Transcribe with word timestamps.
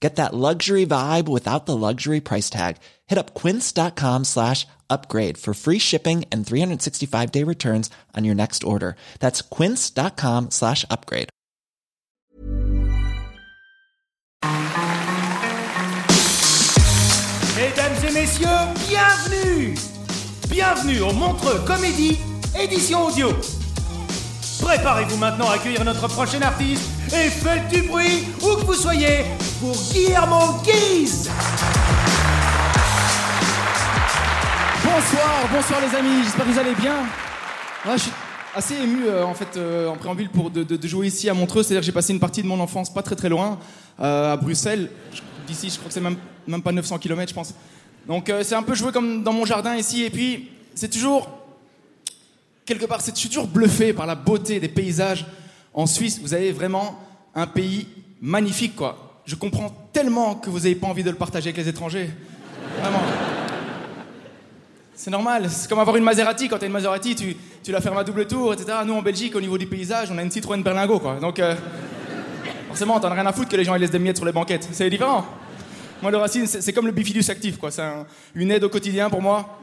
Get 0.00 0.16
that 0.16 0.34
luxury 0.34 0.84
vibe 0.84 1.26
without 1.26 1.64
the 1.64 1.76
luxury 1.76 2.20
price 2.20 2.50
tag. 2.50 2.76
Hit 3.06 3.18
up 3.18 3.34
quince.com 3.34 4.24
slash 4.24 4.66
upgrade 4.90 5.38
for 5.38 5.54
free 5.54 5.78
shipping 5.78 6.24
and 6.30 6.46
365 6.46 7.32
day 7.32 7.44
returns 7.44 7.88
on 8.14 8.24
your 8.24 8.34
next 8.34 8.62
order. 8.62 8.96
That's 9.20 9.40
quince.com 9.40 10.50
slash 10.50 10.84
upgrade. 10.90 11.30
Mesdames 17.56 18.04
et 18.04 18.12
messieurs, 18.12 18.74
bienvenue 18.86 19.74
Bienvenue 20.56 21.00
au 21.00 21.12
Montreux 21.12 21.60
Comédie, 21.66 22.16
édition 22.58 23.08
audio. 23.08 23.28
Préparez-vous 24.62 25.18
maintenant 25.18 25.50
à 25.50 25.56
accueillir 25.56 25.84
notre 25.84 26.08
prochain 26.08 26.40
artiste 26.40 26.95
et 27.12 27.30
faites 27.30 27.68
du 27.68 27.82
bruit, 27.82 28.24
où 28.42 28.56
que 28.56 28.64
vous 28.64 28.74
soyez, 28.74 29.24
pour 29.60 29.76
Guillermo 29.92 30.60
Guise 30.64 31.30
Bonsoir, 34.82 35.48
bonsoir 35.52 35.80
les 35.80 35.96
amis, 35.96 36.24
j'espère 36.24 36.46
que 36.46 36.50
vous 36.50 36.58
allez 36.58 36.74
bien. 36.74 36.96
Ouais, 37.84 37.96
je 37.96 38.02
suis 38.02 38.12
assez 38.54 38.74
ému 38.74 39.04
euh, 39.06 39.24
en 39.24 39.34
fait 39.34 39.56
euh, 39.56 39.88
en 39.88 39.96
préambule 39.96 40.30
pour 40.30 40.50
de, 40.50 40.86
jouer 40.86 41.08
ici 41.08 41.28
à 41.28 41.34
Montreux, 41.34 41.62
c'est-à-dire 41.62 41.80
que 41.80 41.86
j'ai 41.86 41.92
passé 41.92 42.12
une 42.12 42.20
partie 42.20 42.42
de 42.42 42.48
mon 42.48 42.58
enfance 42.58 42.92
pas 42.92 43.02
très 43.02 43.14
très 43.14 43.28
loin, 43.28 43.58
euh, 44.00 44.32
à 44.32 44.36
Bruxelles. 44.36 44.90
D'ici, 45.46 45.70
je 45.70 45.76
crois 45.76 45.88
que 45.88 45.94
c'est 45.94 46.00
même, 46.00 46.16
même 46.48 46.62
pas 46.62 46.72
900 46.72 46.98
km, 46.98 47.28
je 47.28 47.34
pense. 47.34 47.54
Donc 48.08 48.30
euh, 48.30 48.42
c'est 48.42 48.54
un 48.54 48.62
peu 48.62 48.74
joué 48.74 48.90
comme 48.90 49.22
dans 49.22 49.32
mon 49.32 49.44
jardin 49.44 49.76
ici, 49.76 50.04
et 50.04 50.10
puis 50.10 50.50
c'est 50.74 50.90
toujours 50.90 51.28
quelque 52.64 52.86
part, 52.86 53.00
je 53.00 53.12
suis 53.14 53.28
toujours 53.28 53.46
bluffé 53.46 53.92
par 53.92 54.06
la 54.06 54.16
beauté 54.16 54.58
des 54.58 54.68
paysages 54.68 55.24
en 55.76 55.86
Suisse. 55.86 56.18
Vous 56.20 56.34
avez 56.34 56.50
vraiment 56.50 56.98
un 57.34 57.46
pays 57.46 57.86
magnifique, 58.20 58.74
quoi. 58.74 59.20
Je 59.26 59.36
comprends 59.36 59.70
tellement 59.92 60.34
que 60.34 60.50
vous 60.50 60.58
n'avez 60.58 60.74
pas 60.74 60.86
envie 60.88 61.04
de 61.04 61.10
le 61.10 61.16
partager 61.16 61.50
avec 61.50 61.56
les 61.58 61.68
étrangers. 61.68 62.10
Vraiment. 62.80 63.02
C'est 64.94 65.10
normal, 65.10 65.48
c'est 65.50 65.68
comme 65.68 65.78
avoir 65.78 65.96
une 65.96 66.04
Maserati. 66.04 66.48
Quand 66.48 66.56
tu 66.58 66.64
as 66.64 66.66
une 66.68 66.72
Maserati, 66.72 67.14
tu, 67.14 67.36
tu 67.62 67.70
la 67.70 67.80
fermes 67.80 67.98
à 67.98 68.04
double 68.04 68.26
tour, 68.26 68.54
etc. 68.54 68.78
Nous, 68.86 68.94
en 68.94 69.02
Belgique, 69.02 69.36
au 69.36 69.40
niveau 69.40 69.58
du 69.58 69.66
paysage, 69.66 70.08
on 70.10 70.16
a 70.18 70.22
une 70.22 70.30
Citroën 70.30 70.62
Berlingo, 70.62 70.98
quoi. 71.00 71.16
Donc, 71.20 71.38
euh, 71.38 71.54
forcément, 72.68 72.98
t'en 72.98 73.08
as 73.10 73.14
rien 73.14 73.26
à 73.26 73.32
foutre 73.32 73.50
que 73.50 73.56
les 73.56 73.64
gens 73.64 73.74
ils 73.74 73.80
laissent 73.80 73.90
des 73.90 73.98
miettes 73.98 74.16
sur 74.16 74.24
les 74.26 74.32
banquettes. 74.32 74.66
C'est 74.72 74.88
différent. 74.88 75.26
Moi, 76.00 76.10
le 76.10 76.16
racine, 76.16 76.46
c'est 76.46 76.72
comme 76.72 76.86
le 76.86 76.92
bifidus 76.92 77.28
actif, 77.30 77.58
quoi. 77.58 77.70
C'est 77.70 77.82
un- 77.82 78.06
une 78.34 78.50
aide 78.50 78.64
au 78.64 78.68
quotidien 78.70 79.10
pour 79.10 79.20
moi. 79.20 79.58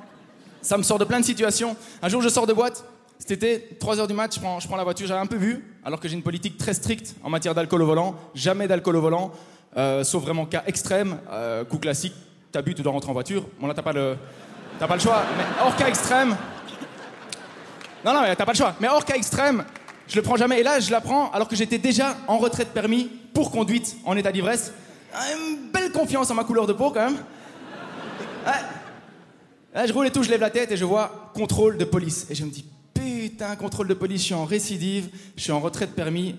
Ça 0.61 0.77
me 0.77 0.83
sort 0.83 0.99
de 0.99 1.05
plein 1.05 1.19
de 1.19 1.25
situations. 1.25 1.75
Un 2.01 2.09
jour, 2.09 2.21
je 2.21 2.29
sors 2.29 2.45
de 2.45 2.53
boîte. 2.53 2.83
Cet 3.25 3.31
été, 3.31 3.69
3h 3.79 4.05
du 4.05 4.13
mat, 4.13 4.35
je 4.35 4.67
prends, 4.67 4.75
la 4.75 4.83
voiture. 4.83 5.07
J'avais 5.07 5.21
un 5.21 5.25
peu 5.25 5.37
bu, 5.37 5.63
alors 5.85 6.01
que 6.01 6.09
j'ai 6.09 6.15
une 6.15 6.23
politique 6.23 6.57
très 6.57 6.73
stricte 6.73 7.15
en 7.23 7.29
matière 7.29 7.55
d'alcool 7.55 7.81
au 7.81 7.85
volant. 7.85 8.15
Jamais 8.35 8.67
d'alcool 8.67 8.97
au 8.97 9.01
volant, 9.01 9.31
euh, 9.77 10.03
sauf 10.03 10.23
vraiment 10.23 10.45
cas 10.45 10.63
extrême. 10.67 11.19
Euh, 11.31 11.63
coup 11.63 11.77
classique, 11.77 12.11
t'as 12.51 12.61
bu, 12.61 12.75
tu 12.75 12.81
dois 12.81 12.91
rentrer 12.91 13.09
en 13.09 13.13
voiture. 13.13 13.47
Bon, 13.61 13.67
là, 13.67 13.73
t'as 13.73 13.81
pas 13.81 13.93
le, 13.93 14.17
pas 14.77 14.93
le 14.93 14.99
choix. 14.99 15.23
Mais 15.37 15.45
hors 15.61 15.73
cas 15.77 15.87
extrême. 15.87 16.35
Non, 18.03 18.13
non, 18.13 18.23
mais 18.23 18.35
t'as 18.35 18.43
pas 18.43 18.51
le 18.51 18.57
choix. 18.57 18.75
Mais 18.81 18.89
hors 18.89 19.05
cas 19.05 19.15
extrême, 19.15 19.63
je 20.09 20.17
le 20.17 20.21
prends 20.21 20.35
jamais. 20.35 20.59
Et 20.59 20.63
là, 20.63 20.81
je 20.81 20.91
la 20.91 20.99
prends 20.99 21.31
alors 21.31 21.47
que 21.47 21.55
j'étais 21.55 21.77
déjà 21.77 22.17
en 22.27 22.39
retrait 22.39 22.65
de 22.65 22.71
permis 22.71 23.09
pour 23.33 23.51
conduite 23.51 23.95
en 24.03 24.17
état 24.17 24.33
d'ivresse. 24.33 24.73
Ah, 25.13 25.21
Une 25.33 25.71
belle 25.71 25.93
confiance 25.93 26.29
en 26.29 26.33
ma 26.33 26.43
couleur 26.43 26.67
de 26.67 26.73
peau, 26.73 26.91
quand 26.91 27.05
même. 27.05 27.17
Je 29.87 29.93
roule 29.93 30.07
et 30.07 30.11
tout, 30.11 30.23
je 30.23 30.29
lève 30.29 30.41
la 30.41 30.49
tête 30.49 30.73
et 30.73 30.77
je 30.77 30.83
vois 30.83 31.31
contrôle 31.33 31.77
de 31.77 31.85
police. 31.85 32.27
Et 32.29 32.35
je 32.35 32.43
me 32.43 32.51
dis, 32.51 32.65
putain, 33.33 33.55
contrôle 33.55 33.87
de 33.87 33.95
police, 33.95 34.21
je 34.21 34.25
suis 34.25 34.33
en 34.35 34.45
récidive, 34.45 35.09
je 35.35 35.41
suis 35.41 35.51
en 35.51 35.59
retrait 35.59 35.87
de 35.87 35.91
permis. 35.91 36.35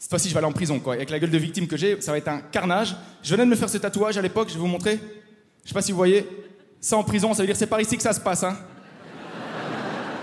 Cette 0.00 0.10
fois-ci, 0.10 0.28
je 0.28 0.34
vais 0.34 0.38
aller 0.38 0.48
en 0.48 0.52
prison, 0.52 0.80
quoi. 0.80 0.94
Avec 0.94 1.08
la 1.10 1.20
gueule 1.20 1.30
de 1.30 1.38
victime 1.38 1.68
que 1.68 1.76
j'ai, 1.76 2.00
ça 2.00 2.10
va 2.10 2.18
être 2.18 2.26
un 2.26 2.40
carnage. 2.40 2.96
Je 3.22 3.30
venais 3.30 3.44
de 3.44 3.50
me 3.50 3.54
faire 3.54 3.68
ce 3.70 3.78
tatouage 3.78 4.18
à 4.18 4.22
l'époque, 4.22 4.48
je 4.48 4.54
vais 4.54 4.60
vous 4.60 4.66
montrer. 4.66 4.98
Je 5.62 5.68
sais 5.68 5.74
pas 5.74 5.80
si 5.80 5.92
vous 5.92 5.96
voyez. 5.96 6.26
Ça 6.80 6.96
en 6.96 7.04
prison, 7.04 7.32
ça 7.34 7.42
veut 7.42 7.46
dire 7.46 7.54
c'est 7.54 7.68
par 7.68 7.80
ici 7.80 7.96
que 7.96 8.02
ça 8.02 8.12
se 8.12 8.18
passe, 8.18 8.42
hein. 8.42 8.58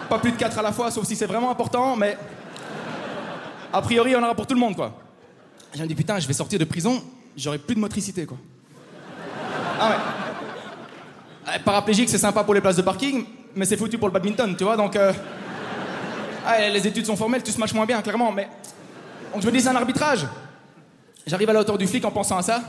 Pas 0.10 0.20
plus 0.20 0.34
de 0.34 0.38
quatre 0.38 0.60
à 0.60 0.62
la 0.62 0.74
fois, 0.74 0.92
sauf 0.92 1.08
si 1.08 1.16
c'est 1.16 1.26
vraiment 1.26 1.50
important, 1.50 1.96
mais. 1.96 2.18
A 3.72 3.82
priori, 3.82 4.14
on 4.14 4.20
en 4.20 4.24
aura 4.24 4.36
pour 4.36 4.46
tout 4.46 4.54
le 4.54 4.60
monde, 4.60 4.76
quoi. 4.76 5.00
Me 5.80 5.86
dis, 5.86 5.96
putain, 5.96 6.20
je 6.20 6.28
vais 6.28 6.34
sortir 6.34 6.60
de 6.60 6.66
prison, 6.66 7.02
j'aurai 7.38 7.58
plus 7.58 7.76
de 7.76 7.80
motricité, 7.80 8.26
quoi. 8.26 8.38
Ah 9.80 9.90
ouais. 9.90 11.54
Euh, 11.54 11.60
Paraplégique, 11.64 12.10
c'est 12.10 12.18
sympa 12.18 12.44
pour 12.44 12.54
les 12.54 12.60
places 12.60 12.76
de 12.76 12.82
parking, 12.82 13.24
mais 13.56 13.64
c'est 13.64 13.78
foutu 13.78 13.98
pour 13.98 14.10
le 14.10 14.14
badminton, 14.14 14.58
tu 14.58 14.66
vois, 14.66 14.76
donc. 14.76 14.98
euh, 14.98 15.14
ah, 16.58 16.70
les 16.70 16.88
études 16.88 17.06
sont 17.06 17.16
formelles, 17.16 17.44
tu 17.44 17.52
smashes 17.52 17.74
moins 17.74 17.86
bien, 17.86 18.02
clairement, 18.02 18.32
mais. 18.32 18.48
Donc 19.34 19.42
je 19.42 19.48
me 19.48 19.52
dis, 19.52 19.62
c'est 19.62 19.70
un 19.70 19.76
arbitrage. 19.76 20.28
J'arrive 21.26 21.50
à 21.50 21.54
la 21.54 21.62
hauteur 21.62 21.78
du 21.78 21.88
flic 21.88 22.04
en 22.06 22.12
pensant 22.12 22.38
à 22.38 22.42
ça. 22.42 22.62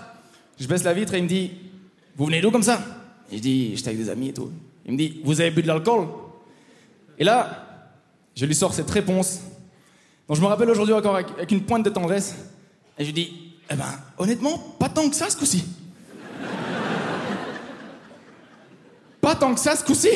Je 0.58 0.66
baisse 0.66 0.84
la 0.84 0.92
vitre 0.92 1.14
et 1.14 1.18
il 1.18 1.24
me 1.24 1.28
dit, 1.28 1.52
vous 2.16 2.26
venez 2.26 2.40
d'où 2.40 2.50
comme 2.50 2.62
ça? 2.62 2.80
Et 3.30 3.38
je 3.38 3.42
dis, 3.42 3.76
j'étais 3.76 3.88
avec 3.88 4.00
des 4.00 4.10
amis 4.10 4.28
et 4.28 4.34
tout. 4.34 4.50
Il 4.86 4.92
me 4.92 4.98
dit, 4.98 5.20
vous 5.24 5.40
avez 5.40 5.50
bu 5.50 5.62
de 5.62 5.66
l'alcool? 5.66 6.06
Et 7.18 7.24
là, 7.24 7.66
je 8.34 8.46
lui 8.46 8.54
sors 8.54 8.74
cette 8.74 8.90
réponse, 8.90 9.40
dont 10.28 10.34
je 10.34 10.40
me 10.40 10.46
rappelle 10.46 10.70
aujourd'hui 10.70 10.94
encore 10.94 11.14
avec, 11.14 11.30
avec 11.30 11.50
une 11.50 11.62
pointe 11.62 11.84
de 11.84 11.90
tendresse. 11.90 12.34
Et 12.98 13.04
je 13.04 13.06
lui 13.06 13.14
dis, 13.14 13.54
eh 13.70 13.74
ben, 13.74 13.86
honnêtement, 14.18 14.58
pas 14.78 14.88
tant 14.88 15.08
que 15.08 15.16
ça 15.16 15.30
ce 15.30 15.36
coup-ci. 15.36 15.64
Pas 19.20 19.34
tant 19.34 19.54
que 19.54 19.60
ça 19.60 19.76
ce 19.76 19.84
coup-ci. 19.84 20.10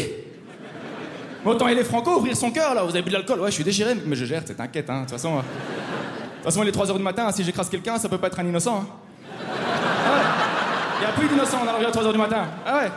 Mais 1.46 1.52
Autant 1.52 1.68
il 1.68 1.78
est 1.78 1.84
franco, 1.84 2.16
ouvrir 2.16 2.36
son 2.36 2.50
cœur 2.50 2.74
là, 2.74 2.82
vous 2.82 2.90
avez 2.90 3.02
bu 3.02 3.08
de 3.10 3.14
l'alcool, 3.14 3.40
ouais, 3.40 3.50
je 3.50 3.54
suis 3.54 3.64
déchiré, 3.64 3.94
mais 4.04 4.16
je 4.16 4.24
gère, 4.24 4.44
t'inquiète, 4.44 4.90
hein, 4.90 4.96
de 4.96 5.00
toute 5.02 5.12
façon. 5.12 5.36
euh, 5.36 5.38
De 5.38 5.42
toute 5.42 6.44
façon, 6.44 6.62
il 6.64 6.68
est 6.68 6.72
3h 6.76 6.96
du 6.96 7.02
matin, 7.02 7.30
si 7.30 7.44
j'écrase 7.44 7.68
quelqu'un, 7.68 7.98
ça 7.98 8.08
peut 8.08 8.18
pas 8.18 8.26
être 8.26 8.40
un 8.40 8.44
innocent. 8.46 8.80
Hein. 8.82 8.86
Ah 9.48 10.12
ouais. 10.12 10.24
Il 11.00 11.02
y 11.04 11.06
a 11.06 11.12
plus 11.12 11.28
d'innocents, 11.28 11.58
on 11.64 11.68
arrive 11.68 11.86
à 11.86 11.90
3h 11.90 12.12
du 12.12 12.18
matin. 12.18 12.46
Ah 12.66 12.78
ouais. 12.78 12.90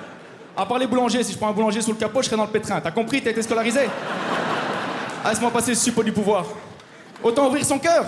À 0.57 0.65
part 0.65 0.79
les 0.79 0.87
boulangers, 0.87 1.23
si 1.23 1.33
je 1.33 1.37
prends 1.37 1.49
un 1.49 1.53
boulanger 1.53 1.81
sous 1.81 1.91
le 1.91 1.97
capot, 1.97 2.21
je 2.21 2.25
serai 2.27 2.37
dans 2.37 2.45
le 2.45 2.49
pétrin. 2.51 2.81
T'as 2.81 2.91
compris, 2.91 3.21
t'as 3.21 3.29
été 3.29 3.41
scolarisé 3.43 3.81
Ah, 5.23 5.29
Laisse-moi 5.29 5.51
passer 5.51 5.75
ce 5.75 5.83
suppôt 5.83 6.01
du 6.03 6.11
pouvoir. 6.11 6.45
Autant 7.23 7.47
ouvrir 7.47 7.63
son 7.63 7.77
cœur. 7.77 8.05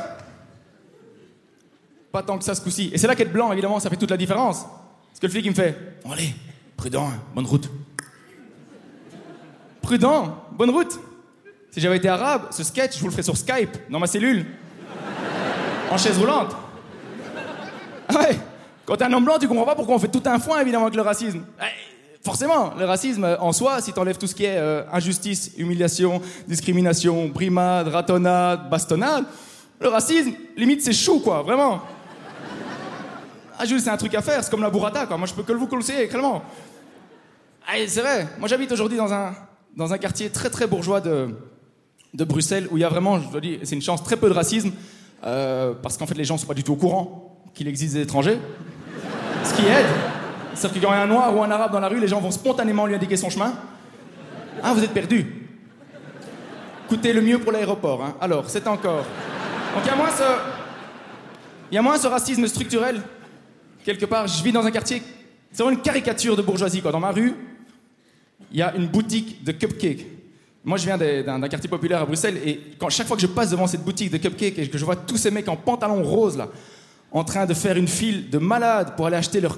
Pas 2.11 2.23
tant 2.23 2.37
que 2.37 2.43
ça 2.43 2.55
ce 2.55 2.61
coup-ci. 2.61 2.89
Et 2.93 2.97
c'est 2.97 3.07
là 3.07 3.15
qu'être 3.15 3.31
blanc, 3.31 3.51
évidemment, 3.51 3.79
ça 3.79 3.89
fait 3.91 3.95
toute 3.95 4.09
la 4.11 4.17
différence. 4.17 4.63
Parce 4.63 5.19
que 5.21 5.27
le 5.27 5.31
flic, 5.31 5.45
il 5.45 5.51
me 5.51 5.55
fait 5.55 5.77
Bon, 6.03 6.11
allez, 6.11 6.33
prudent, 6.75 7.07
hein, 7.07 7.19
bonne 7.35 7.45
route. 7.45 7.69
Prudent, 9.91 10.37
bonne 10.53 10.69
route. 10.69 10.97
Si 11.69 11.81
j'avais 11.81 11.97
été 11.97 12.07
arabe, 12.07 12.43
ce 12.51 12.63
sketch, 12.63 12.95
je 12.95 12.99
vous 13.01 13.07
le 13.07 13.11
ferais 13.11 13.23
sur 13.23 13.35
Skype, 13.35 13.75
dans 13.89 13.99
ma 13.99 14.07
cellule. 14.07 14.45
En 15.91 15.97
chaise 15.97 16.17
roulante. 16.17 16.55
Ah 18.07 18.19
ouais. 18.19 18.39
Quand 18.85 18.95
t'es 18.95 19.03
un 19.03 19.11
homme 19.11 19.25
blanc, 19.25 19.37
tu 19.37 19.49
comprends 19.49 19.65
pas 19.65 19.75
pourquoi 19.75 19.95
on 19.95 19.99
fait 19.99 20.07
tout 20.07 20.23
un 20.23 20.39
foin, 20.39 20.61
évidemment, 20.61 20.85
avec 20.85 20.95
le 20.95 21.01
racisme. 21.01 21.43
Eh, 21.59 22.23
Forcément, 22.23 22.73
le 22.79 22.85
racisme, 22.85 23.25
euh, 23.25 23.37
en 23.41 23.51
soi, 23.51 23.81
si 23.81 23.91
t'enlèves 23.91 24.17
tout 24.17 24.27
ce 24.27 24.33
qui 24.33 24.45
est 24.45 24.55
euh, 24.55 24.83
injustice, 24.93 25.51
humiliation, 25.57 26.21
discrimination, 26.47 27.27
brimade, 27.27 27.89
ratonnade, 27.89 28.69
bastonnade, 28.69 29.25
le 29.81 29.89
racisme, 29.89 30.31
limite, 30.55 30.81
c'est 30.83 30.93
chou, 30.93 31.19
quoi, 31.19 31.41
vraiment. 31.41 31.81
Ah, 33.59 33.65
Jules, 33.65 33.81
c'est 33.81 33.89
un 33.89 33.97
truc 33.97 34.15
à 34.15 34.21
faire, 34.21 34.41
c'est 34.41 34.51
comme 34.51 34.63
la 34.63 34.69
burrata, 34.69 35.05
quoi. 35.05 35.17
Moi, 35.17 35.27
je 35.27 35.33
peux 35.33 35.43
que 35.43 35.51
vous 35.51 35.67
conseiller, 35.67 36.07
clairement. 36.07 36.43
Ah, 37.67 37.73
c'est 37.85 37.99
vrai. 37.99 38.29
Moi, 38.39 38.47
j'habite 38.47 38.71
aujourd'hui 38.71 38.97
dans 38.97 39.11
un, 39.11 39.33
dans 39.75 39.93
un 39.93 39.97
quartier 39.97 40.29
très, 40.29 40.49
très 40.49 40.67
bourgeois 40.67 41.01
de, 41.01 41.29
de 42.13 42.23
Bruxelles, 42.23 42.67
où 42.71 42.77
il 42.77 42.81
y 42.81 42.83
a 42.83 42.89
vraiment, 42.89 43.19
je 43.19 43.29
dois 43.29 43.41
dire, 43.41 43.59
c'est 43.63 43.75
une 43.75 43.81
chance, 43.81 44.03
très 44.03 44.17
peu 44.17 44.29
de 44.29 44.33
racisme, 44.33 44.71
euh, 45.23 45.73
parce 45.81 45.97
qu'en 45.97 46.07
fait, 46.07 46.15
les 46.15 46.23
gens 46.23 46.37
sont 46.37 46.47
pas 46.47 46.53
du 46.53 46.63
tout 46.63 46.73
au 46.73 46.77
courant 46.77 47.41
qu'il 47.53 47.67
existe 47.67 47.95
des 47.95 48.01
étrangers. 48.01 48.39
Ce 49.43 49.53
qui 49.53 49.63
aide. 49.63 49.85
C'est-à-dire 50.53 50.81
que 50.81 50.85
quand 50.85 50.93
il 50.93 50.97
y 50.97 50.99
a 50.99 51.03
un 51.03 51.07
noir 51.07 51.35
ou 51.35 51.43
un 51.43 51.51
arabe 51.51 51.71
dans 51.71 51.79
la 51.79 51.87
rue, 51.87 51.99
les 51.99 52.07
gens 52.07 52.19
vont 52.19 52.31
spontanément 52.31 52.85
lui 52.85 52.95
indiquer 52.95 53.17
son 53.17 53.29
chemin. 53.29 53.53
Ah, 54.61 54.73
vous 54.73 54.83
êtes 54.83 54.91
perdu. 54.91 55.47
coûter 56.87 57.13
le 57.13 57.21
mieux 57.21 57.39
pour 57.39 57.51
l'aéroport. 57.51 58.03
Hein. 58.03 58.15
Alors, 58.19 58.49
c'est 58.49 58.67
encore. 58.67 59.05
Donc 59.73 59.83
il 59.83 59.87
y 59.87 59.91
a 59.91 59.95
moins 59.95 60.09
ce. 60.09 60.23
Y 61.71 61.77
a 61.77 61.81
moins 61.81 61.97
ce 61.97 62.07
racisme 62.07 62.45
structurel. 62.47 63.01
Quelque 63.85 64.05
part, 64.05 64.27
je 64.27 64.43
vis 64.43 64.51
dans 64.51 64.65
un 64.65 64.71
quartier. 64.71 65.01
C'est 65.51 65.63
vraiment 65.63 65.77
une 65.77 65.83
caricature 65.83 66.35
de 66.35 66.41
bourgeoisie, 66.41 66.81
quoi. 66.81 66.91
Dans 66.91 66.99
ma 66.99 67.11
rue, 67.11 67.33
il 68.51 68.59
y 68.59 68.61
a 68.61 68.75
une 68.75 68.87
boutique 68.87 69.43
de 69.43 69.51
cupcakes. 69.51 70.05
Moi, 70.63 70.77
je 70.77 70.85
viens 70.85 70.97
d'un 70.97 71.47
quartier 71.47 71.69
populaire 71.69 72.01
à 72.01 72.05
Bruxelles, 72.05 72.37
et 72.45 72.59
quand, 72.77 72.89
chaque 72.89 73.07
fois 73.07 73.15
que 73.15 73.21
je 73.21 73.27
passe 73.27 73.49
devant 73.49 73.65
cette 73.65 73.83
boutique 73.83 74.11
de 74.11 74.17
cupcakes 74.17 74.59
et 74.59 74.67
que 74.67 74.77
je 74.77 74.85
vois 74.85 74.95
tous 74.95 75.17
ces 75.17 75.31
mecs 75.31 75.47
en 75.47 75.55
pantalon 75.55 76.03
rose, 76.03 76.37
là, 76.37 76.49
en 77.11 77.23
train 77.23 77.45
de 77.45 77.53
faire 77.53 77.77
une 77.77 77.87
file 77.87 78.29
de 78.29 78.37
malades 78.37 78.95
pour 78.95 79.07
aller 79.07 79.17
acheter 79.17 79.41
leur 79.41 79.57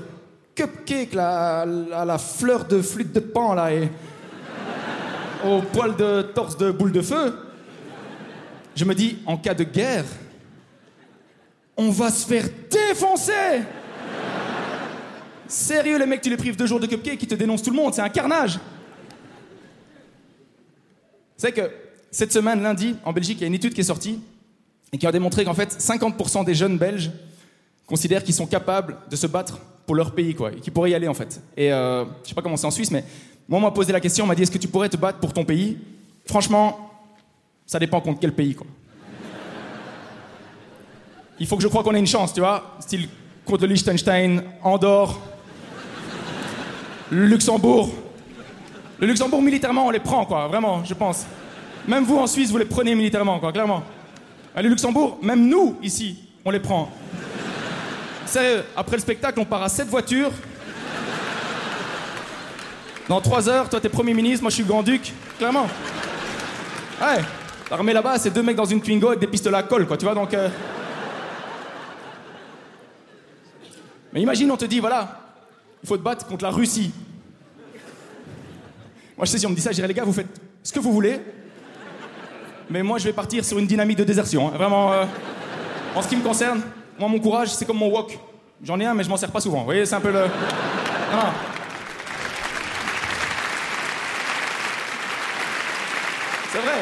cupcake 0.55 1.13
là, 1.13 1.61
à 1.93 2.05
la 2.05 2.17
fleur 2.17 2.65
de 2.65 2.81
flûte 2.81 3.11
de 3.11 3.19
pan, 3.19 3.53
là, 3.53 3.73
et 3.73 3.89
au 5.45 5.61
poil 5.61 5.95
de 5.97 6.21
torse 6.21 6.57
de 6.57 6.71
boule 6.71 6.93
de 6.93 7.01
feu, 7.01 7.37
je 8.75 8.85
me 8.85 8.95
dis, 8.95 9.17
en 9.25 9.37
cas 9.37 9.53
de 9.53 9.65
guerre, 9.65 10.05
on 11.75 11.89
va 11.89 12.09
se 12.11 12.25
faire 12.25 12.45
défoncer 12.69 13.61
Sérieux, 15.45 15.99
les 15.99 16.05
mecs, 16.05 16.21
tu 16.21 16.29
les 16.29 16.37
prives 16.37 16.55
deux 16.55 16.65
jours 16.65 16.79
de 16.79 16.87
cupcake, 16.87 17.19
qui 17.19 17.27
te 17.27 17.35
dénoncent 17.35 17.61
tout 17.61 17.71
le 17.71 17.75
monde, 17.75 17.93
c'est 17.93 18.01
un 18.01 18.09
carnage 18.09 18.57
c'est 21.43 21.51
que 21.51 21.69
cette 22.09 22.31
semaine, 22.31 22.63
lundi, 22.63 22.95
en 23.03 23.11
Belgique, 23.11 23.39
il 23.39 23.41
y 23.41 23.43
a 23.43 23.47
une 23.47 23.53
étude 23.53 23.73
qui 23.73 23.81
est 23.81 23.83
sortie 23.83 24.17
et 24.93 24.97
qui 24.97 25.05
a 25.05 25.11
démontré 25.11 25.43
qu'en 25.43 25.53
fait, 25.53 25.77
50% 25.77 26.45
des 26.45 26.55
jeunes 26.55 26.77
Belges 26.77 27.11
considèrent 27.85 28.23
qu'ils 28.23 28.33
sont 28.33 28.45
capables 28.45 28.95
de 29.11 29.15
se 29.17 29.27
battre 29.27 29.59
pour 29.85 29.93
leur 29.95 30.15
pays, 30.15 30.33
quoi, 30.35 30.53
et 30.53 30.61
qu'ils 30.61 30.71
pourraient 30.71 30.91
y 30.91 30.95
aller, 30.95 31.09
en 31.09 31.13
fait. 31.13 31.41
Et 31.57 31.73
euh, 31.73 32.05
je 32.23 32.29
sais 32.29 32.33
pas 32.33 32.41
comment 32.41 32.55
c'est 32.55 32.65
en 32.65 32.71
Suisse, 32.71 32.91
mais 32.91 33.03
moi, 33.49 33.59
on 33.59 33.61
m'a 33.61 33.71
posé 33.71 33.91
la 33.91 33.99
question, 33.99 34.23
on 34.23 34.27
m'a 34.27 34.35
dit, 34.35 34.43
est-ce 34.43 34.51
que 34.51 34.57
tu 34.57 34.69
pourrais 34.69 34.87
te 34.87 34.95
battre 34.95 35.19
pour 35.19 35.33
ton 35.33 35.43
pays? 35.43 35.77
Franchement, 36.25 36.89
ça 37.65 37.77
dépend 37.77 37.99
contre 37.99 38.21
quel 38.21 38.31
pays, 38.31 38.55
quoi. 38.55 38.67
Il 41.41 41.45
faut 41.45 41.57
que 41.57 41.63
je 41.63 41.67
croie 41.67 41.83
qu'on 41.83 41.93
ait 41.93 41.99
une 41.99 42.07
chance, 42.07 42.33
tu 42.33 42.39
vois, 42.39 42.77
style 42.79 43.09
contre 43.43 43.63
le 43.63 43.73
Liechtenstein, 43.73 44.43
Andorre, 44.63 45.19
Luxembourg, 47.11 47.89
le 49.03 49.09
Luxembourg, 49.09 49.41
militairement, 49.41 49.87
on 49.87 49.89
les 49.89 49.99
prend, 49.99 50.23
quoi, 50.25 50.47
vraiment, 50.47 50.81
je 50.85 50.93
pense. 50.93 51.25
Même 51.85 52.05
vous, 52.05 52.17
en 52.17 52.25
Suisse, 52.25 52.49
vous 52.51 52.57
les 52.57 52.63
prenez 52.63 52.95
militairement, 52.95 53.37
quoi, 53.37 53.51
clairement. 53.51 53.83
Le 54.55 54.69
Luxembourg, 54.69 55.17
même 55.21 55.45
nous, 55.45 55.77
ici, 55.83 56.19
on 56.45 56.51
les 56.51 56.61
prend. 56.61 56.89
Sérieux, 58.25 58.63
après 58.77 58.95
le 58.95 59.01
spectacle, 59.01 59.41
on 59.41 59.45
part 59.45 59.61
à 59.61 59.67
sept 59.67 59.89
voitures. 59.89 60.31
Dans 63.09 63.19
trois 63.19 63.49
heures, 63.49 63.67
toi, 63.67 63.81
t'es 63.81 63.89
Premier 63.89 64.13
ministre, 64.13 64.41
moi, 64.41 64.49
je 64.49 64.55
suis 64.55 64.63
Grand-Duc. 64.63 65.11
Clairement. 65.37 65.67
Ouais. 67.01 67.21
L'armée 67.69 67.91
là-bas, 67.91 68.17
c'est 68.19 68.29
deux 68.29 68.41
mecs 68.41 68.55
dans 68.55 68.63
une 68.63 68.79
Twingo 68.79 69.09
avec 69.09 69.19
des 69.19 69.27
pistolets 69.27 69.57
à 69.57 69.63
colle, 69.63 69.85
quoi, 69.85 69.97
tu 69.97 70.05
vois, 70.05 70.15
donc... 70.15 70.33
Euh. 70.33 70.47
Mais 74.13 74.21
imagine, 74.21 74.49
on 74.49 74.55
te 74.55 74.63
dit, 74.63 74.79
voilà, 74.79 75.19
il 75.83 75.89
faut 75.89 75.97
te 75.97 76.03
battre 76.03 76.25
contre 76.25 76.45
la 76.45 76.51
Russie. 76.51 76.93
Moi, 79.23 79.27
je 79.27 79.31
sais, 79.31 79.37
si 79.37 79.47
on 79.47 79.51
me 79.51 79.55
dit 79.55 79.61
ça, 79.61 79.71
je 79.71 79.75
dirais, 79.75 79.87
les 79.87 79.93
gars, 79.93 80.03
vous 80.03 80.11
faites 80.11 80.27
ce 80.61 80.73
que 80.73 80.81
vous 80.81 80.91
voulez. 80.91 81.17
Mais 82.69 82.83
moi, 82.83 82.97
je 82.97 83.05
vais 83.05 83.13
partir 83.13 83.45
sur 83.45 83.57
une 83.57 83.65
dynamique 83.65 83.97
de 83.97 84.03
désertion. 84.03 84.49
Hein. 84.49 84.57
Vraiment, 84.57 84.91
euh, 84.91 85.05
en 85.95 86.01
ce 86.01 86.09
qui 86.09 86.17
me 86.17 86.21
concerne, 86.21 86.61
moi, 86.99 87.07
mon 87.07 87.21
courage, 87.21 87.47
c'est 87.53 87.63
comme 87.63 87.77
mon 87.77 87.87
wok. 87.87 88.19
J'en 88.61 88.77
ai 88.81 88.85
un, 88.85 88.93
mais 88.93 89.05
je 89.05 89.07
m'en 89.07 89.15
sers 89.15 89.31
pas 89.31 89.39
souvent. 89.39 89.59
Vous 89.59 89.63
voyez, 89.63 89.85
c'est 89.85 89.95
un 89.95 90.01
peu 90.01 90.11
le. 90.11 90.25
C'est 96.51 96.59
vrai. 96.59 96.81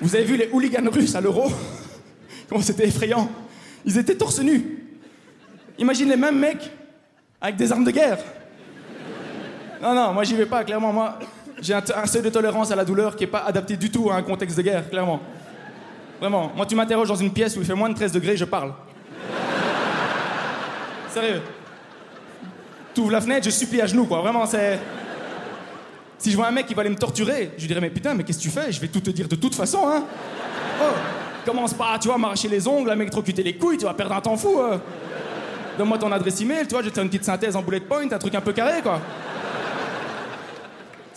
Vous 0.00 0.16
avez 0.16 0.24
vu 0.24 0.38
les 0.38 0.48
hooligans 0.50 0.88
russes 0.90 1.14
à 1.14 1.20
l'euro? 1.20 1.52
Comment 2.48 2.62
c'était 2.62 2.88
effrayant. 2.88 3.30
Ils 3.84 3.98
étaient 3.98 4.16
torse 4.16 4.40
nus. 4.40 4.82
Imagine 5.76 6.08
les 6.08 6.16
mêmes 6.16 6.38
mecs 6.38 6.70
avec 7.38 7.56
des 7.56 7.70
armes 7.70 7.84
de 7.84 7.90
guerre. 7.90 8.16
Non, 9.82 9.94
non, 9.94 10.12
moi 10.12 10.24
j'y 10.24 10.34
vais 10.34 10.46
pas, 10.46 10.64
clairement. 10.64 10.92
Moi, 10.92 11.18
j'ai 11.60 11.74
un, 11.74 12.06
seuil 12.06 12.22
de 12.22 12.30
tolérance 12.30 12.70
à 12.70 12.76
la 12.76 12.84
douleur 12.84 13.16
qui 13.16 13.24
est 13.24 13.28
pas 13.28 13.44
adapté 13.46 13.76
du 13.76 13.90
tout 13.90 14.10
à 14.10 14.14
un 14.14 14.22
contexte 14.22 14.56
de 14.56 14.62
guerre, 14.62 14.88
clairement. 14.88 15.20
Vraiment. 16.20 16.52
Moi, 16.54 16.66
tu 16.66 16.74
m'interroges 16.74 17.08
dans 17.08 17.16
une 17.16 17.32
pièce 17.32 17.56
où 17.56 17.60
il 17.60 17.66
fait 17.66 17.74
moins 17.74 17.88
de 17.88 17.94
13 17.94 18.12
degrés, 18.12 18.36
je 18.36 18.44
parle. 18.44 18.72
Sérieux. 21.08 21.42
Tu 22.94 23.00
ouvres 23.00 23.12
la 23.12 23.20
fenêtre, 23.20 23.44
je 23.44 23.50
supplie 23.50 23.80
à 23.80 23.86
genoux, 23.86 24.06
quoi. 24.06 24.20
Vraiment, 24.20 24.46
c'est. 24.46 24.78
Si 26.18 26.32
je 26.32 26.36
vois 26.36 26.48
un 26.48 26.50
mec 26.50 26.66
qui 26.66 26.74
va 26.74 26.80
aller 26.80 26.90
me 26.90 26.96
torturer, 26.96 27.52
je 27.56 27.60
lui 27.60 27.68
dirais, 27.68 27.80
mais 27.80 27.90
putain, 27.90 28.14
mais 28.14 28.24
qu'est-ce 28.24 28.38
que 28.38 28.42
tu 28.42 28.50
fais? 28.50 28.72
Je 28.72 28.80
vais 28.80 28.88
tout 28.88 29.00
te 29.00 29.10
dire 29.10 29.28
de 29.28 29.36
toute 29.36 29.54
façon, 29.54 29.86
hein. 29.86 30.02
Oh, 30.80 30.94
commence 31.46 31.74
pas, 31.74 31.96
tu 32.00 32.08
vois, 32.08 32.18
m'arracher 32.18 32.48
les 32.48 32.66
ongles, 32.66 32.90
à 32.90 32.96
m'électrocuter 32.96 33.42
les 33.42 33.56
couilles, 33.56 33.78
tu 33.78 33.84
vas 33.84 33.94
perdre 33.94 34.14
un 34.14 34.20
temps 34.20 34.36
fou. 34.36 34.58
Euh. 34.58 34.78
Donne-moi 35.78 35.98
ton 35.98 36.10
adresse 36.10 36.40
email, 36.40 36.66
tu 36.66 36.74
vois, 36.74 36.82
je 36.82 36.88
te 36.88 36.94
fais 36.94 37.02
une 37.02 37.08
petite 37.08 37.24
synthèse 37.24 37.54
en 37.54 37.62
bullet 37.62 37.80
point, 37.80 38.10
un 38.10 38.18
truc 38.18 38.34
un 38.34 38.40
peu 38.40 38.52
carré, 38.52 38.82
quoi. 38.82 39.00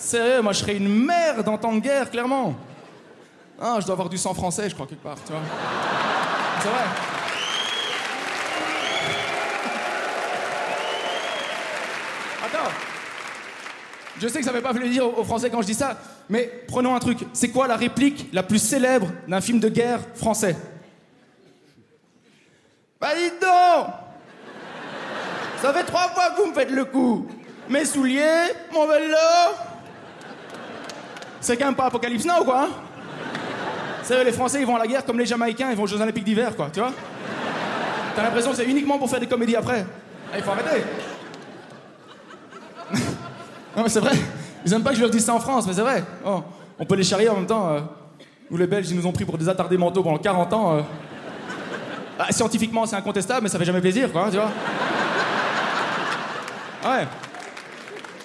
Sérieux, 0.02 0.42
moi 0.42 0.52
je 0.52 0.60
serais 0.60 0.78
une 0.78 1.06
merde 1.06 1.48
en 1.48 1.60
temps 1.60 1.74
de 1.74 1.80
guerre, 1.80 2.10
clairement. 2.10 2.56
Ah, 3.62 3.78
je 3.80 3.86
dois 3.86 3.94
avoir 3.94 4.10
du 4.10 4.18
sang 4.18 4.34
français, 4.34 4.68
je 4.68 4.74
crois, 4.74 4.88
quelque 4.88 5.04
part, 5.04 5.18
tu 5.24 5.32
vois. 5.32 5.42
C'est 6.60 6.68
vrai. 6.68 6.84
Attends. 12.44 12.72
Je 14.20 14.28
sais 14.28 14.40
que 14.40 14.46
ça 14.46 14.52
fait 14.52 14.62
pas 14.62 14.74
plaisir 14.74 15.18
aux 15.18 15.24
Français 15.24 15.52
quand 15.52 15.62
je 15.62 15.68
dis 15.68 15.76
ça, 15.76 15.96
mais 16.28 16.52
prenons 16.68 16.96
un 16.96 17.00
truc. 17.00 17.20
C'est 17.34 17.50
quoi 17.50 17.68
la 17.68 17.76
réplique 17.76 18.28
la 18.34 18.42
plus 18.42 18.58
célèbre 18.58 19.08
d'un 19.28 19.40
film 19.40 19.60
de 19.60 19.70
guerre 19.70 20.00
français? 20.16 20.56
Bah 23.00 23.10
dites 23.16 23.40
donc 23.40 23.88
Ça 25.62 25.72
fait 25.74 25.84
trois 25.84 26.10
fois 26.10 26.32
que 26.32 26.42
vous 26.42 26.48
me 26.48 26.54
faites 26.56 26.72
le 26.72 26.86
coup. 26.86 27.28
Mes 27.70 27.86
souliers, 27.86 28.50
mon 28.74 28.88
vélo, 28.88 29.16
c'est 31.42 31.58
quand 31.58 31.66
même 31.66 31.76
pas 31.76 31.86
Apocalypse 31.86 32.26
Now, 32.26 32.46
quoi. 32.46 32.70
C'est 34.04 34.20
hein 34.20 34.24
les 34.24 34.32
Français, 34.32 34.62
ils 34.62 34.66
vont 34.66 34.76
à 34.76 34.80
la 34.80 34.88
guerre 34.88 35.04
comme 35.04 35.20
les 35.20 35.26
Jamaïcains, 35.26 35.72
ils 35.72 35.76
vont 35.76 35.84
aux 35.84 35.88
Jeux 35.88 36.00
Olympiques 36.00 36.24
d'hiver, 36.24 36.56
quoi, 36.56 36.70
tu 36.72 36.80
vois. 36.80 36.92
T'as 38.16 38.24
l'impression 38.24 38.52
que 38.52 38.58
c'est 38.58 38.66
uniquement 38.66 38.98
pour 38.98 39.10
faire 39.10 39.20
des 39.20 39.28
comédies 39.28 39.56
après. 39.56 39.86
Ah, 40.32 40.38
il 40.38 40.44
faut 40.44 40.52
arrêter. 40.52 40.84
non, 43.76 43.84
mais 43.84 43.90
c'est 43.90 44.00
vrai. 44.00 44.14
Ils 44.66 44.74
aiment 44.74 44.84
pas 44.84 44.92
que 44.92 44.98
je 44.98 45.02
leur 45.02 45.10
dise 45.10 45.26
ça 45.26 45.34
en 45.34 45.40
France, 45.40 45.66
mais 45.68 45.74
c'est 45.74 45.82
vrai. 45.82 46.04
Oh, 46.26 46.44
on 46.78 46.86
peut 46.86 46.96
les 46.96 47.04
charrier 47.04 47.30
en 47.30 47.36
même 47.36 47.48
temps. 47.48 47.70
Euh. 47.70 47.80
Les 48.52 48.68
Belges, 48.68 48.90
ils 48.92 48.98
nous 48.98 49.08
ont 49.08 49.14
pris 49.14 49.24
pour 49.24 49.38
des 49.38 49.48
attardés 49.48 49.78
mentaux 49.78 50.04
pendant 50.04 50.18
40 50.18 50.54
ans. 50.54 50.78
Euh. 50.78 50.82
Ah, 52.20 52.32
scientifiquement, 52.32 52.86
c'est 52.86 52.98
incontestable, 52.98 53.44
mais 53.44 53.50
ça 53.50 53.58
fait 53.58 53.66
jamais 53.66 53.82
plaisir, 53.82 54.12
quoi, 54.12 54.26
hein, 54.26 54.30
tu 54.30 54.38
vois. 54.38 54.52
Ouais. 56.92 57.08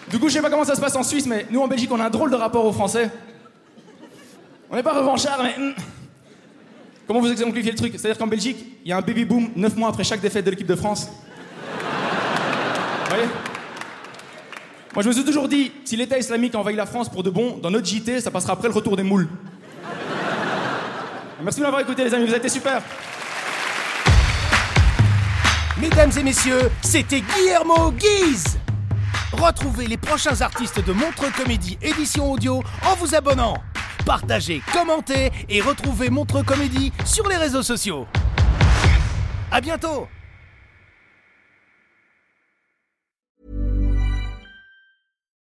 Du 0.08 0.18
coup, 0.18 0.28
je 0.28 0.34
sais 0.34 0.42
pas 0.42 0.50
comment 0.50 0.64
ça 0.64 0.76
se 0.76 0.80
passe 0.80 0.94
en 0.94 1.02
Suisse, 1.02 1.26
mais 1.26 1.46
nous 1.50 1.60
en 1.60 1.68
Belgique, 1.68 1.90
on 1.92 1.98
a 1.98 2.06
un 2.06 2.10
drôle 2.10 2.30
de 2.30 2.36
rapport 2.36 2.64
aux 2.64 2.72
Français. 2.72 3.10
On 4.70 4.76
n'est 4.76 4.82
pas 4.82 4.92
revanchards, 4.92 5.42
mais. 5.42 5.54
Hmm. 5.58 5.72
Comment 7.06 7.20
vous 7.20 7.30
exemplifiez 7.30 7.70
le 7.70 7.76
truc? 7.76 7.92
C'est-à-dire 7.96 8.18
qu'en 8.18 8.26
Belgique, 8.26 8.64
il 8.84 8.88
y 8.88 8.92
a 8.92 8.96
un 8.96 9.00
baby 9.00 9.24
boom 9.24 9.50
9 9.54 9.76
mois 9.76 9.88
après 9.88 10.02
chaque 10.04 10.20
défaite 10.20 10.44
de 10.44 10.50
l'équipe 10.50 10.66
de 10.66 10.74
France. 10.74 11.08
Vous 13.04 13.10
voyez? 13.10 13.28
Moi, 14.94 15.02
je 15.02 15.08
me 15.08 15.12
suis 15.12 15.24
toujours 15.24 15.46
dit, 15.46 15.72
si 15.84 15.96
l'État 15.96 16.18
islamique 16.18 16.54
envahit 16.54 16.76
la 16.76 16.86
France 16.86 17.08
pour 17.08 17.22
de 17.22 17.30
bon, 17.30 17.58
dans 17.58 17.70
notre 17.70 17.86
JT, 17.86 18.20
ça 18.20 18.30
passera 18.30 18.54
après 18.54 18.68
le 18.68 18.74
retour 18.74 18.96
des 18.96 19.02
moules. 19.02 19.28
Merci 21.42 21.60
de 21.60 21.64
m'avoir 21.64 21.82
écouté, 21.82 22.02
les 22.02 22.14
amis, 22.14 22.24
vous 22.24 22.30
avez 22.30 22.38
été 22.38 22.48
super. 22.48 22.82
Mesdames 25.78 26.10
et 26.18 26.22
messieurs, 26.22 26.70
c'était 26.82 27.20
Guillermo 27.20 27.92
Guise 27.92 28.55
Retrouvez 29.32 29.88
les 29.88 29.96
prochains 29.96 30.40
artistes 30.40 30.84
de 30.84 30.92
Montre 30.92 31.32
Comédie 31.36 31.76
édition 31.82 32.30
audio 32.30 32.62
en 32.84 32.94
vous 32.94 33.14
abonnant. 33.14 33.56
Partagez, 34.04 34.62
commentez 34.72 35.30
et 35.48 35.60
retrouvez 35.60 36.10
Montre 36.10 36.42
Comédie 36.42 36.92
sur 37.04 37.28
les 37.28 37.36
réseaux 37.36 37.64
sociaux. 37.64 38.06
À 39.50 39.60
bientôt 39.60 40.06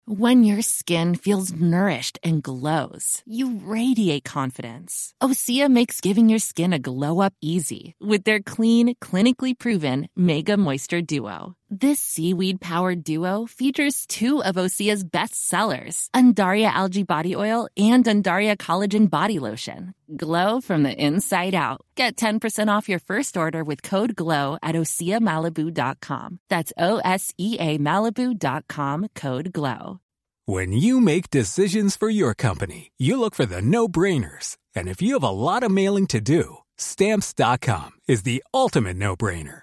When 0.08 0.44
your 0.44 0.62
skin 0.62 1.16
feels 1.16 1.52
nourished 1.52 2.18
and 2.24 2.40
glows, 2.40 3.22
you 3.26 3.60
radiate 3.62 4.24
confidence. 4.24 5.12
Osea 5.20 5.68
makes 5.68 6.00
giving 6.00 6.30
your 6.30 6.38
skin 6.38 6.72
a 6.72 6.78
glow 6.78 7.20
up 7.20 7.34
easy 7.42 7.96
with 8.00 8.22
their 8.22 8.38
clean, 8.38 8.94
clinically 9.02 9.58
proven 9.58 10.08
Mega 10.16 10.56
Moisture 10.56 11.02
Duo. 11.02 11.55
This 11.68 11.98
seaweed 11.98 12.60
powered 12.60 13.02
duo 13.02 13.44
features 13.44 14.06
two 14.06 14.40
of 14.40 14.54
Osea's 14.54 15.02
best 15.02 15.48
sellers, 15.48 16.08
Undaria 16.14 16.70
Algae 16.70 17.02
Body 17.02 17.34
Oil 17.34 17.68
and 17.76 18.04
Undaria 18.04 18.56
Collagen 18.56 19.10
Body 19.10 19.40
Lotion. 19.40 19.92
Glow 20.16 20.60
from 20.60 20.84
the 20.84 20.94
inside 20.94 21.56
out. 21.56 21.80
Get 21.96 22.14
10% 22.14 22.68
off 22.68 22.88
your 22.88 23.00
first 23.00 23.36
order 23.36 23.64
with 23.64 23.82
code 23.82 24.14
GLOW 24.14 24.58
at 24.62 24.76
OseaMalibu.com. 24.76 26.38
That's 26.48 26.72
O 26.78 26.98
S 26.98 27.34
E 27.36 27.56
A 27.58 27.78
Malibu.com 27.78 29.08
code 29.16 29.52
GLOW. 29.52 29.98
When 30.44 30.70
you 30.70 31.00
make 31.00 31.30
decisions 31.30 31.96
for 31.96 32.08
your 32.08 32.32
company, 32.32 32.92
you 32.96 33.18
look 33.18 33.34
for 33.34 33.46
the 33.46 33.60
no-brainers. 33.60 34.56
And 34.76 34.86
if 34.86 35.02
you 35.02 35.14
have 35.14 35.24
a 35.24 35.30
lot 35.30 35.64
of 35.64 35.72
mailing 35.72 36.06
to 36.08 36.20
do, 36.20 36.58
stamps.com 36.76 37.90
is 38.06 38.22
the 38.22 38.44
ultimate 38.54 38.96
no-brainer. 38.96 39.62